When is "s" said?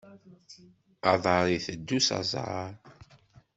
2.07-2.09